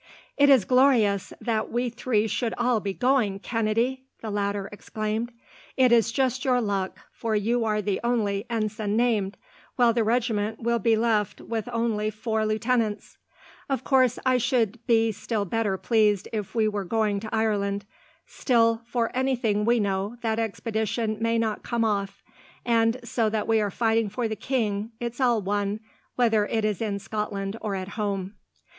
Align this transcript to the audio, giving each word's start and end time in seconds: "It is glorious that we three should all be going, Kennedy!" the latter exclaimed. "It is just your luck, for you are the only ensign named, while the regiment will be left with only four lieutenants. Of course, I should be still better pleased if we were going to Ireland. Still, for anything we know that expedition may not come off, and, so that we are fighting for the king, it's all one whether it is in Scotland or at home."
"It 0.35 0.49
is 0.49 0.65
glorious 0.65 1.31
that 1.39 1.69
we 1.71 1.91
three 1.91 2.25
should 2.25 2.55
all 2.57 2.79
be 2.79 2.91
going, 2.91 3.37
Kennedy!" 3.37 4.01
the 4.19 4.31
latter 4.31 4.67
exclaimed. 4.71 5.31
"It 5.77 5.91
is 5.91 6.11
just 6.11 6.43
your 6.43 6.59
luck, 6.59 6.97
for 7.11 7.35
you 7.35 7.63
are 7.65 7.83
the 7.83 7.99
only 8.03 8.47
ensign 8.49 8.97
named, 8.97 9.37
while 9.75 9.93
the 9.93 10.03
regiment 10.03 10.59
will 10.59 10.79
be 10.79 10.95
left 10.97 11.39
with 11.39 11.69
only 11.71 12.09
four 12.09 12.47
lieutenants. 12.47 13.19
Of 13.69 13.83
course, 13.83 14.17
I 14.25 14.39
should 14.39 14.83
be 14.87 15.11
still 15.11 15.45
better 15.45 15.77
pleased 15.77 16.27
if 16.33 16.55
we 16.55 16.67
were 16.67 16.83
going 16.83 17.19
to 17.19 17.29
Ireland. 17.31 17.85
Still, 18.25 18.81
for 18.87 19.15
anything 19.15 19.65
we 19.65 19.79
know 19.79 20.17
that 20.23 20.39
expedition 20.39 21.19
may 21.21 21.37
not 21.37 21.61
come 21.61 21.85
off, 21.85 22.23
and, 22.65 22.99
so 23.03 23.29
that 23.29 23.47
we 23.47 23.61
are 23.61 23.69
fighting 23.69 24.09
for 24.09 24.27
the 24.27 24.35
king, 24.35 24.93
it's 24.99 25.21
all 25.21 25.43
one 25.43 25.79
whether 26.15 26.47
it 26.47 26.65
is 26.65 26.81
in 26.81 26.97
Scotland 26.97 27.55
or 27.61 27.75
at 27.75 27.89
home." 27.89 28.33